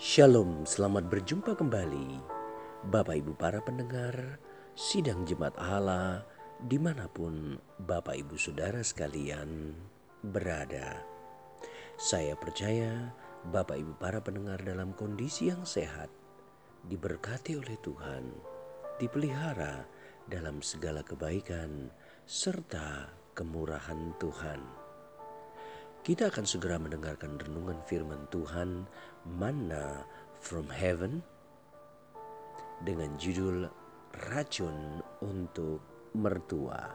[0.00, 2.24] Shalom, selamat berjumpa kembali.
[2.88, 4.40] Bapak Ibu para pendengar,
[4.72, 6.24] sidang jemaat Allah
[6.56, 9.76] di mana pun Bapak Ibu Saudara sekalian
[10.24, 11.04] berada.
[12.00, 13.12] Saya percaya
[13.52, 16.08] Bapak Ibu para pendengar dalam kondisi yang sehat,
[16.88, 18.24] diberkati oleh Tuhan,
[18.96, 19.84] dipelihara
[20.24, 21.92] dalam segala kebaikan
[22.24, 23.04] serta
[23.36, 24.79] kemurahan Tuhan.
[26.00, 28.88] Kita akan segera mendengarkan renungan firman Tuhan
[29.36, 30.00] Manna
[30.40, 31.20] from Heaven
[32.80, 33.68] dengan judul
[34.32, 35.84] Racun untuk
[36.16, 36.88] Mertua.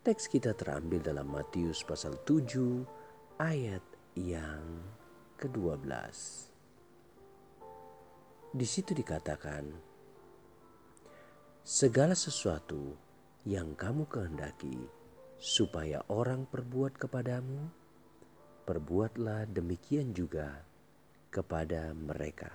[0.00, 3.84] Teks kita terambil dalam Matius pasal 7 ayat
[4.16, 4.64] yang
[5.36, 5.84] ke-12.
[8.56, 9.68] Di situ dikatakan,
[11.60, 12.96] segala sesuatu
[13.44, 14.80] yang kamu kehendaki
[15.36, 17.81] supaya orang perbuat kepadamu,
[18.62, 20.62] perbuatlah demikian juga
[21.32, 22.50] kepada mereka.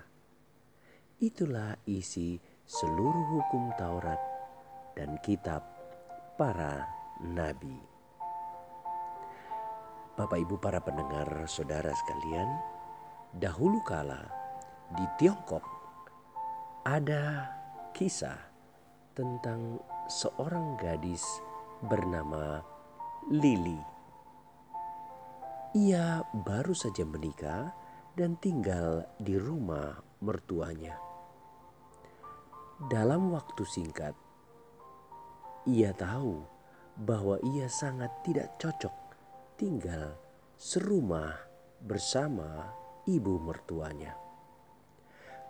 [1.17, 4.21] Itulah isi seluruh hukum Taurat
[4.93, 5.65] dan kitab
[6.37, 6.85] para
[7.23, 7.77] nabi.
[10.17, 12.49] Bapak Ibu para pendengar saudara sekalian,
[13.37, 14.25] dahulu kala
[14.93, 15.65] di Tiongkok
[16.85, 17.53] ada
[17.93, 18.37] kisah
[19.13, 21.21] tentang seorang gadis
[21.85, 22.61] bernama
[23.29, 23.96] Lily
[25.77, 27.69] ia baru saja menikah
[28.17, 29.93] dan tinggal di rumah
[30.25, 30.97] mertuanya.
[32.89, 34.17] Dalam waktu singkat,
[35.69, 36.41] ia tahu
[36.97, 38.95] bahwa ia sangat tidak cocok
[39.61, 40.17] tinggal
[40.57, 41.37] serumah
[41.85, 42.73] bersama
[43.05, 44.17] ibu mertuanya.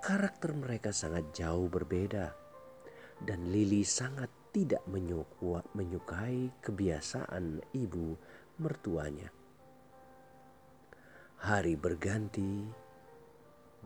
[0.03, 2.35] Karakter mereka sangat jauh berbeda,
[3.23, 4.83] dan Lili sangat tidak
[5.71, 8.19] menyukai kebiasaan ibu
[8.59, 9.36] mertuanya.
[11.47, 12.67] Hari berganti,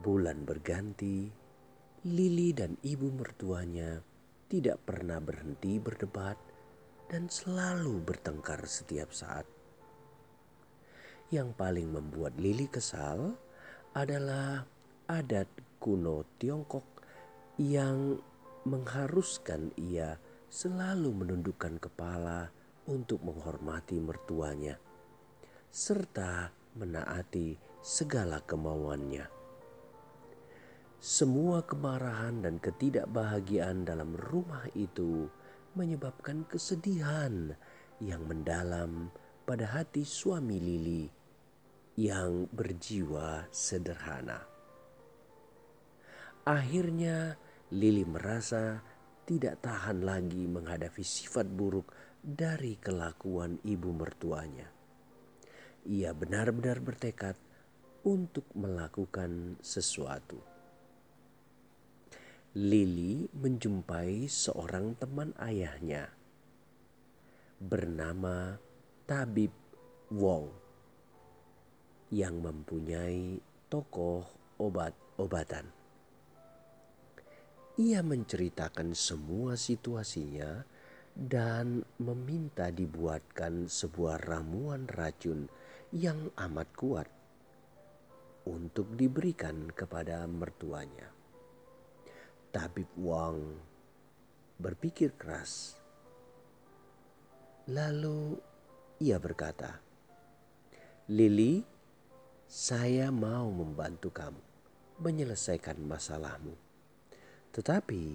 [0.01, 1.29] bulan berganti,
[2.09, 4.01] Lili dan ibu mertuanya
[4.49, 6.41] tidak pernah berhenti berdebat
[7.05, 9.45] dan selalu bertengkar setiap saat.
[11.29, 13.37] Yang paling membuat Lili kesal
[13.93, 14.65] adalah
[15.05, 17.05] adat kuno Tiongkok
[17.61, 18.17] yang
[18.65, 20.17] mengharuskan ia
[20.49, 22.49] selalu menundukkan kepala
[22.89, 24.81] untuk menghormati mertuanya
[25.69, 29.25] serta menaati segala kemauannya.
[31.01, 35.25] Semua kemarahan dan ketidakbahagiaan dalam rumah itu
[35.73, 37.57] menyebabkan kesedihan
[37.97, 39.09] yang mendalam
[39.49, 41.09] pada hati suami Lili
[41.97, 44.45] yang berjiwa sederhana.
[46.45, 47.33] Akhirnya
[47.73, 48.77] Lili merasa
[49.25, 51.89] tidak tahan lagi menghadapi sifat buruk
[52.21, 54.80] dari kelakuan ibu mertuanya
[55.85, 57.33] ia benar-benar bertekad
[58.05, 60.37] untuk melakukan sesuatu.
[62.57, 66.11] Lili menjumpai seorang teman ayahnya
[67.61, 68.59] bernama
[69.07, 69.53] Tabib
[70.11, 70.51] Wong
[72.11, 73.39] yang mempunyai
[73.71, 74.27] tokoh
[74.59, 75.69] obat-obatan.
[77.79, 80.67] Ia menceritakan semua situasinya
[81.15, 85.47] dan meminta dibuatkan sebuah ramuan racun
[85.91, 87.09] yang amat kuat
[88.47, 91.11] untuk diberikan kepada mertuanya.
[92.51, 93.59] Tabib Wang
[94.55, 95.75] berpikir keras.
[97.67, 98.39] Lalu
[99.03, 99.83] ia berkata,
[101.11, 101.59] Lili,
[102.47, 104.43] saya mau membantu kamu
[105.03, 106.55] menyelesaikan masalahmu.
[107.51, 108.05] Tetapi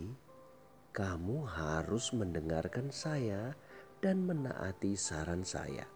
[0.96, 3.52] kamu harus mendengarkan saya
[4.00, 5.95] dan menaati saran saya.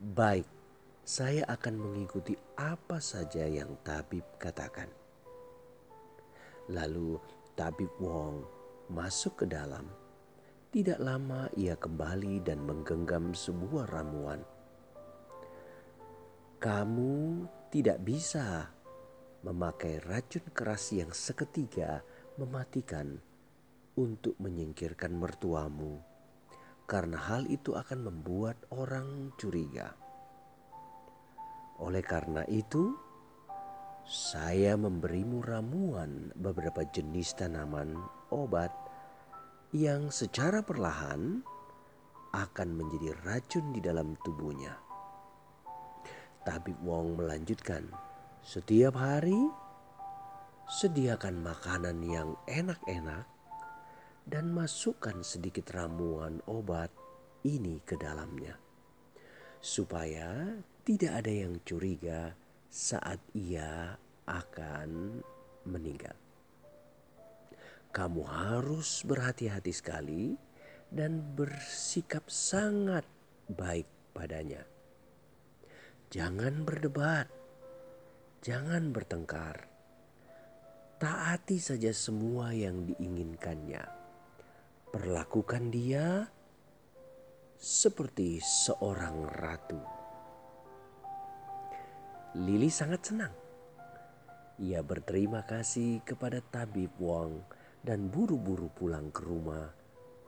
[0.00, 0.48] Baik,
[1.04, 4.88] saya akan mengikuti apa saja yang tabib katakan.
[6.72, 7.20] Lalu
[7.52, 8.40] tabib Wong
[8.88, 9.84] masuk ke dalam.
[10.72, 14.40] Tidak lama ia kembali dan menggenggam sebuah ramuan.
[16.64, 18.72] Kamu tidak bisa
[19.44, 22.00] memakai racun keras yang seketika
[22.40, 23.20] mematikan
[24.00, 26.00] untuk menyingkirkan mertuamu
[26.90, 29.99] karena hal itu akan membuat orang curiga.
[31.80, 32.92] Oleh karena itu,
[34.04, 37.96] saya memberimu ramuan beberapa jenis tanaman
[38.28, 38.68] obat
[39.72, 41.40] yang secara perlahan
[42.36, 44.76] akan menjadi racun di dalam tubuhnya.
[46.44, 47.88] Tabib Wong melanjutkan,
[48.40, 49.36] setiap hari
[50.70, 53.26] sediakan makanan yang enak-enak
[54.30, 56.94] dan masukkan sedikit ramuan obat
[57.42, 58.54] ini ke dalamnya,
[59.58, 62.32] supaya tidak ada yang curiga
[62.70, 63.94] saat ia
[64.24, 65.20] akan
[65.68, 66.16] meninggal.
[67.90, 70.38] Kamu harus berhati-hati sekali
[70.90, 73.02] dan bersikap sangat
[73.50, 74.62] baik padanya.
[76.10, 77.26] Jangan berdebat,
[78.42, 79.66] jangan bertengkar.
[81.00, 83.82] Taati saja semua yang diinginkannya.
[84.90, 86.28] Perlakukan dia
[87.58, 89.99] seperti seorang ratu.
[92.38, 93.34] Lili sangat senang.
[94.62, 97.42] Ia berterima kasih kepada tabib Wong
[97.82, 99.66] dan buru-buru pulang ke rumah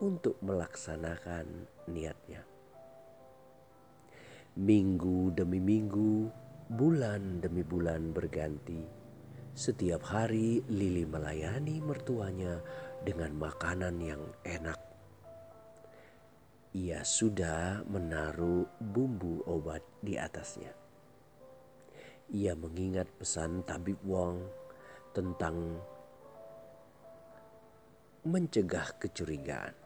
[0.03, 1.47] untuk melaksanakan
[1.95, 2.43] niatnya.
[4.59, 6.27] Minggu demi minggu,
[6.75, 8.83] bulan demi bulan berganti.
[9.55, 12.59] Setiap hari Lili melayani mertuanya
[13.07, 14.81] dengan makanan yang enak.
[16.75, 20.82] Ia sudah menaruh bumbu obat di atasnya.
[22.33, 24.41] Ia mengingat pesan tabib Wong
[25.13, 25.77] tentang
[28.25, 29.77] mencegah kecurigaan.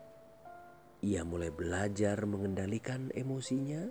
[1.02, 3.82] Ia mulai belajar mengendalikan emosinya,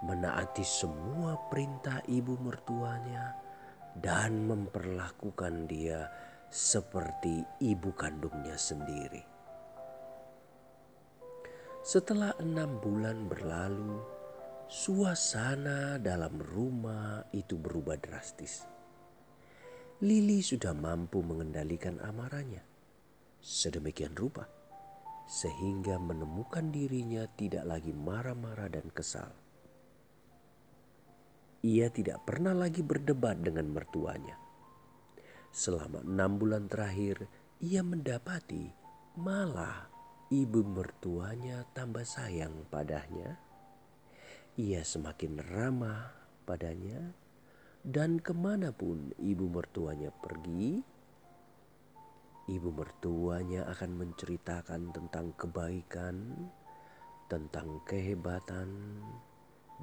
[0.00, 3.36] menaati semua perintah ibu mertuanya,
[4.00, 6.08] dan memperlakukan dia
[6.48, 9.20] seperti ibu kandungnya sendiri.
[11.84, 14.21] Setelah enam bulan berlalu,
[14.72, 18.64] suasana dalam rumah itu berubah drastis.
[20.00, 22.64] Lili sudah mampu mengendalikan amarahnya
[23.36, 24.48] sedemikian rupa
[25.28, 29.28] sehingga menemukan dirinya tidak lagi marah-marah dan kesal.
[31.60, 34.40] Ia tidak pernah lagi berdebat dengan mertuanya.
[35.52, 37.28] Selama enam bulan terakhir,
[37.60, 38.72] ia mendapati
[39.20, 39.84] malah
[40.32, 43.51] ibu mertuanya tambah sayang padanya.
[44.60, 46.12] Ia semakin ramah
[46.44, 47.00] padanya,
[47.80, 50.76] dan ke mana pun ibu mertuanya pergi,
[52.52, 56.36] ibu mertuanya akan menceritakan tentang kebaikan,
[57.32, 59.00] tentang kehebatan,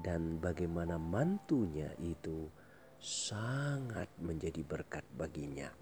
[0.06, 2.46] dan bagaimana mantunya itu
[3.02, 5.74] sangat menjadi berkat baginya.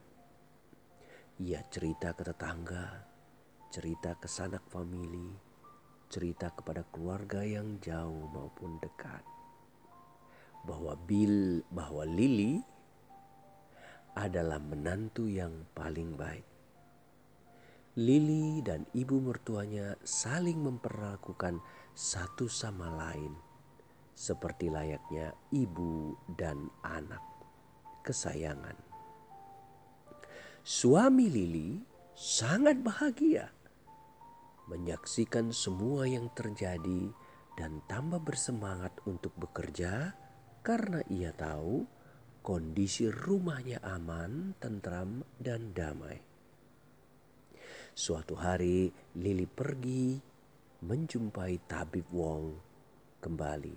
[1.44, 3.04] Ia cerita ke tetangga,
[3.68, 5.47] cerita ke sanak famili,
[6.08, 9.24] cerita kepada keluarga yang jauh maupun dekat.
[10.68, 12.60] Bahwa Bill, bahwa Lily
[14.18, 16.58] adalah menantu yang paling baik
[17.98, 21.58] Lili dan ibu mertuanya saling memperlakukan
[21.98, 23.34] satu sama lain
[24.14, 27.26] seperti layaknya ibu dan anak
[28.06, 28.78] kesayangan.
[30.62, 31.82] Suami Lili
[32.14, 33.50] sangat bahagia
[34.68, 37.12] menyaksikan semua yang terjadi
[37.56, 40.14] dan tambah bersemangat untuk bekerja
[40.62, 41.88] karena ia tahu
[42.44, 46.20] kondisi rumahnya aman, tentram, dan damai.
[47.98, 50.16] Suatu hari Lili pergi
[50.86, 52.54] menjumpai tabib Wong
[53.18, 53.76] kembali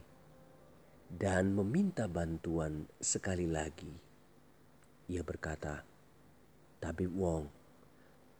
[1.11, 3.91] dan meminta bantuan sekali lagi.
[5.11, 5.83] Ia berkata,
[6.79, 7.60] Tabib Wong,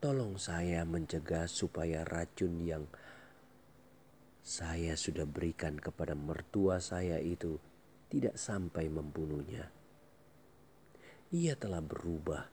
[0.01, 2.89] tolong saya mencegah supaya racun yang
[4.41, 7.61] saya sudah berikan kepada mertua saya itu
[8.09, 9.69] tidak sampai membunuhnya.
[11.31, 12.49] Ia telah berubah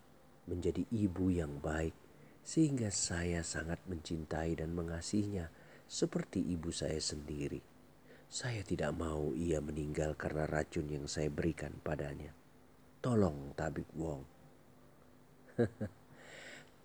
[0.51, 1.95] menjadi ibu yang baik
[2.43, 5.47] sehingga saya sangat mencintai dan mengasihinya
[5.87, 7.63] seperti ibu saya sendiri.
[8.27, 12.35] Saya tidak mau ia meninggal karena racun yang saya berikan padanya.
[12.99, 14.21] Tolong Tabib Wong.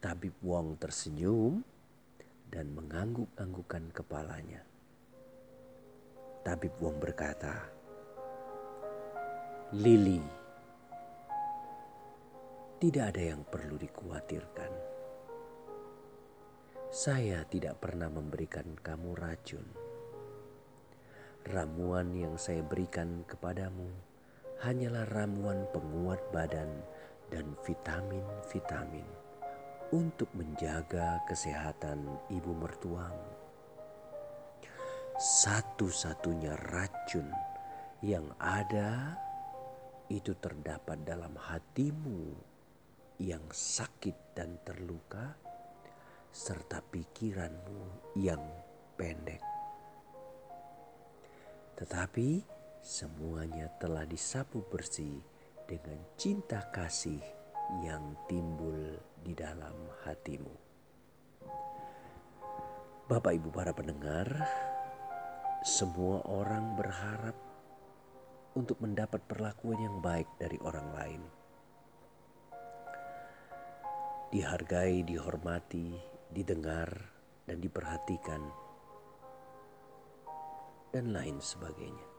[0.02, 1.62] Tabib Wong tersenyum
[2.50, 4.66] dan mengangguk-anggukan kepalanya.
[6.42, 7.70] Tabib Wong berkata,
[9.78, 10.20] Lili,
[12.82, 14.92] tidak ada yang perlu dikhawatirkan
[16.92, 19.64] saya tidak pernah memberikan kamu racun.
[21.48, 23.88] Ramuan yang saya berikan kepadamu
[24.60, 26.68] hanyalah ramuan penguat badan
[27.32, 29.21] dan vitamin-vitamin
[29.92, 32.00] untuk menjaga kesehatan
[32.32, 33.32] ibu mertuamu.
[35.20, 37.28] Satu-satunya racun
[38.00, 39.14] yang ada
[40.08, 42.32] itu terdapat dalam hatimu
[43.20, 45.36] yang sakit dan terluka
[46.32, 48.40] serta pikiranmu yang
[48.96, 49.44] pendek.
[51.76, 52.40] Tetapi
[52.80, 55.20] semuanya telah disapu bersih
[55.68, 57.41] dengan cinta kasih
[57.80, 59.72] yang timbul di dalam
[60.04, 60.52] hatimu.
[63.08, 64.28] Bapak Ibu para pendengar,
[65.64, 67.36] semua orang berharap
[68.52, 71.22] untuk mendapat perlakuan yang baik dari orang lain.
[74.32, 75.96] Dihargai, dihormati,
[76.28, 76.88] didengar,
[77.44, 78.42] dan diperhatikan,
[80.92, 82.11] dan lain sebagainya.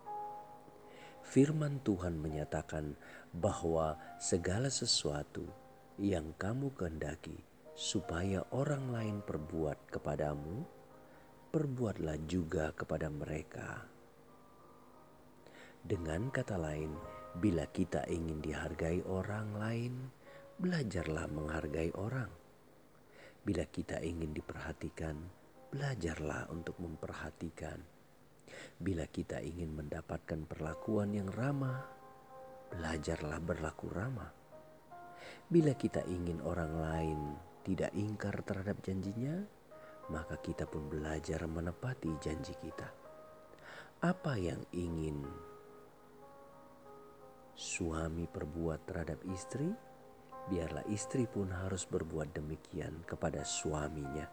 [1.23, 2.99] Firman Tuhan menyatakan
[3.31, 5.47] bahwa segala sesuatu
[5.97, 7.39] yang kamu kehendaki
[7.73, 10.61] supaya orang lain perbuat kepadamu,
[11.49, 13.87] perbuatlah juga kepada mereka.
[15.83, 16.93] Dengan kata lain,
[17.39, 19.93] bila kita ingin dihargai orang lain,
[20.61, 22.29] belajarlah menghargai orang.
[23.43, 25.17] Bila kita ingin diperhatikan,
[25.73, 27.92] belajarlah untuk memperhatikan.
[28.77, 31.85] Bila kita ingin mendapatkan perlakuan yang ramah,
[32.73, 34.31] belajarlah berlaku ramah.
[35.47, 37.19] Bila kita ingin orang lain
[37.63, 39.45] tidak ingkar terhadap janjinya,
[40.11, 42.89] maka kita pun belajar menepati janji kita.
[44.03, 45.23] Apa yang ingin
[47.55, 49.71] suami perbuat terhadap istri,
[50.51, 54.27] biarlah istri pun harus berbuat demikian kepada suaminya.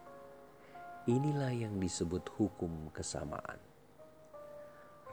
[1.06, 3.69] Inilah yang disebut hukum kesamaan.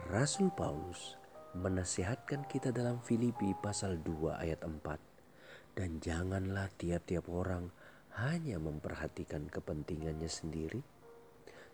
[0.07, 1.19] Rasul Paulus
[1.51, 5.75] menasihatkan kita dalam Filipi pasal 2 ayat 4.
[5.75, 7.67] Dan janganlah tiap-tiap orang
[8.15, 10.79] hanya memperhatikan kepentingannya sendiri,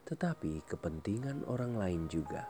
[0.09, 2.49] tetapi kepentingan orang lain juga.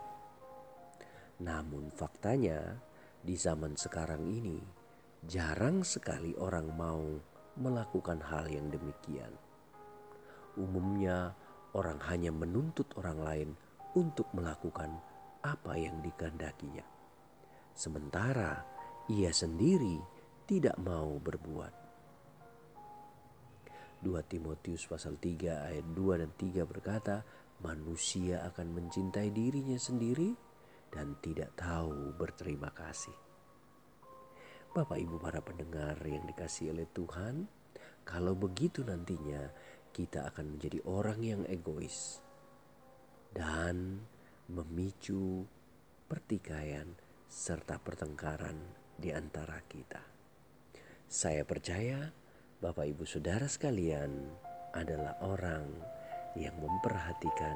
[1.44, 2.80] Namun faktanya
[3.20, 4.64] di zaman sekarang ini
[5.28, 7.04] jarang sekali orang mau
[7.60, 9.36] melakukan hal yang demikian.
[10.56, 11.36] Umumnya
[11.76, 13.50] orang hanya menuntut orang lain
[14.00, 15.12] untuk melakukan
[15.44, 16.88] apa yang dikehendakinya.
[17.76, 18.64] Sementara
[19.12, 20.00] ia sendiri
[20.48, 21.84] tidak mau berbuat.
[24.04, 27.24] 2 Timotius pasal 3 ayat 2 dan 3 berkata,
[27.64, 30.36] manusia akan mencintai dirinya sendiri
[30.92, 33.16] dan tidak tahu berterima kasih.
[34.76, 37.48] Bapak Ibu para pendengar yang dikasih oleh Tuhan,
[38.04, 39.48] kalau begitu nantinya
[39.96, 42.20] kita akan menjadi orang yang egois
[43.32, 44.04] dan
[44.52, 45.48] memicu
[46.12, 46.92] pertikaian
[47.32, 48.60] serta pertengkaran
[49.00, 50.04] di antara kita.
[51.08, 52.12] Saya percaya
[52.60, 54.12] Bapak Ibu Saudara sekalian
[54.76, 55.68] adalah orang
[56.36, 57.56] yang memperhatikan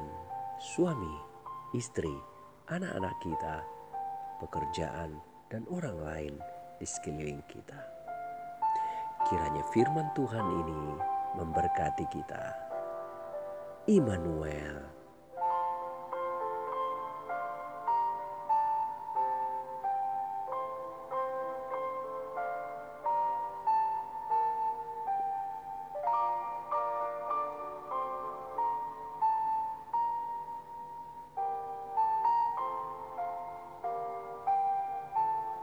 [0.62, 1.16] suami,
[1.76, 2.14] istri,
[2.72, 3.56] anak-anak kita,
[4.40, 5.20] pekerjaan,
[5.52, 6.36] dan orang lain
[6.78, 7.82] di sekeliling kita.
[9.28, 10.84] Kiranya firman Tuhan ini
[11.36, 12.44] memberkati kita.
[13.88, 14.97] Immanuel